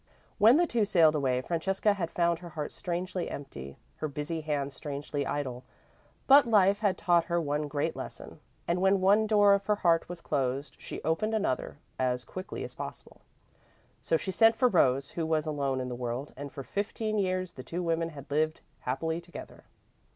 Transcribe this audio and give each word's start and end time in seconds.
When 0.39 0.57
the 0.57 0.65
two 0.65 0.83
sailed 0.83 1.13
away, 1.13 1.41
Francesca 1.41 1.93
had 1.93 2.09
found 2.09 2.39
her 2.39 2.49
heart 2.49 2.71
strangely 2.71 3.29
empty; 3.29 3.77
her 3.97 4.07
busy 4.07 4.41
hands 4.41 4.73
strangely 4.73 5.27
idle. 5.27 5.63
But 6.25 6.47
Life 6.47 6.79
had 6.79 6.97
taught 6.97 7.25
her 7.25 7.39
one 7.39 7.67
great 7.67 7.95
lesson, 7.95 8.39
and 8.67 8.81
when 8.81 8.99
one 8.99 9.27
door 9.27 9.53
of 9.53 9.67
her 9.67 9.75
heart 9.75 10.09
was 10.09 10.19
closed, 10.19 10.75
she 10.79 11.03
opened 11.03 11.35
another, 11.35 11.77
as 11.99 12.23
quickly 12.25 12.63
as 12.63 12.73
possible. 12.73 13.21
So 14.01 14.17
she 14.17 14.31
sent 14.31 14.55
for 14.55 14.69
Rose, 14.69 15.11
who 15.11 15.23
was 15.23 15.45
alone 15.45 15.79
in 15.79 15.87
the 15.87 15.93
world, 15.95 16.33
and, 16.35 16.51
for 16.51 16.63
fifteen 16.63 17.19
years, 17.19 17.51
the 17.51 17.61
two 17.61 17.83
women 17.83 18.09
had 18.09 18.31
lived 18.31 18.61
happily 18.79 19.21
together. 19.21 19.65